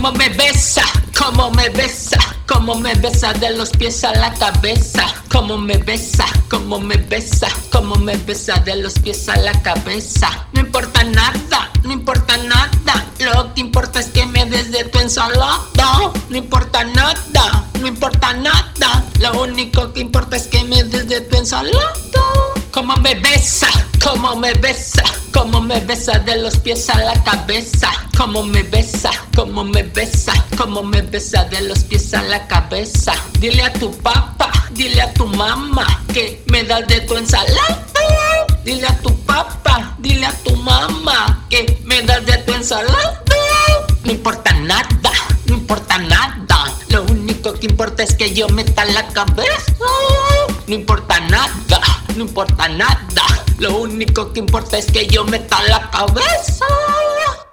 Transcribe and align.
Como 0.00 0.12
me 0.12 0.30
besa, 0.30 0.82
como 1.14 1.50
me 1.50 1.68
besa, 1.68 2.16
como 2.48 2.74
me 2.76 2.94
besa 2.94 3.34
de 3.34 3.50
los 3.50 3.68
pies 3.68 4.02
a 4.02 4.14
la 4.14 4.32
cabeza. 4.32 5.04
Como 5.30 5.58
me 5.58 5.76
besa, 5.76 6.24
como 6.48 6.80
me 6.80 6.96
besa, 6.96 7.48
como 7.70 7.96
me 7.96 8.16
besa 8.16 8.54
de 8.60 8.76
los 8.76 8.94
pies 8.94 9.28
a 9.28 9.36
la 9.36 9.52
cabeza. 9.60 10.46
No 10.54 10.60
importa 10.60 11.04
nada, 11.04 11.70
no 11.82 11.92
importa 11.92 12.38
nada. 12.38 13.06
Lo 13.18 13.52
que 13.52 13.60
importa 13.60 14.00
es 14.00 14.06
que 14.06 14.24
me 14.24 14.46
des 14.46 14.70
de 14.70 14.84
tu 14.84 15.00
ensalada. 15.00 15.60
No 16.30 16.36
importa 16.38 16.82
nada, 16.82 17.66
no 17.78 17.86
importa 17.86 18.32
nada. 18.32 19.04
Lo 19.18 19.42
único 19.42 19.92
que 19.92 20.00
importa 20.00 20.38
es 20.38 20.46
que 20.46 20.64
me 20.64 20.82
des 20.82 21.08
de 21.10 21.20
tu 21.20 21.36
ensalada. 21.36 21.92
Como 22.70 22.96
me 22.96 23.16
besa, 23.16 23.68
como 24.02 24.36
me 24.36 24.52
besa, 24.54 25.02
como 25.32 25.60
me 25.60 25.80
besa 25.80 26.18
de 26.18 26.36
los 26.38 26.58
pies 26.58 26.88
a 26.90 26.98
la 26.98 27.22
cabeza. 27.22 27.90
Como 28.16 28.42
me 28.42 28.62
besa, 28.62 29.10
como 29.34 29.64
me 29.64 29.82
besa, 29.82 30.32
como 30.56 30.82
me 30.82 31.00
besa 31.02 31.44
de 31.44 31.62
los 31.62 31.84
pies 31.84 32.12
a 32.12 32.22
la 32.22 32.46
cabeza. 32.46 33.14
Dile 33.38 33.62
a 33.62 33.72
tu 33.72 33.90
papá, 33.98 34.50
dile 34.72 35.00
a 35.02 35.12
tu 35.14 35.26
mamá 35.26 36.02
que 36.12 36.42
me 36.46 36.64
das 36.64 36.86
de 36.86 37.00
tu 37.02 37.16
ensalada. 37.16 37.86
Dile 38.64 38.86
a 38.86 38.96
tu 38.98 39.16
papá, 39.24 39.94
dile 39.98 40.26
a 40.26 40.32
tu 40.32 40.54
mamá 40.56 41.46
que 41.48 41.80
me 41.84 42.02
das 42.02 42.24
de 42.26 42.36
tu 42.38 42.52
ensalada. 42.52 43.22
No 44.04 44.12
importa 44.12 44.52
nada, 44.52 45.12
no 45.46 45.54
importa 45.54 45.98
nada. 45.98 46.74
Lo 46.88 47.04
único 47.04 47.54
que 47.54 47.66
importa 47.66 48.02
es 48.02 48.14
que 48.14 48.34
yo 48.34 48.48
meta 48.48 48.84
la 48.84 49.06
cabeza. 49.08 49.72
No 50.66 50.74
importa 50.74 51.20
nada, 51.20 51.80
no 52.20 52.26
importa 52.26 52.68
nada. 52.68 53.00
Lo 53.58 53.78
único 53.78 54.32
que 54.32 54.40
importa 54.40 54.76
es 54.76 54.92
que 54.92 55.06
yo 55.06 55.24
meta 55.24 55.62
la 55.68 55.90
cabeza. 55.90 56.39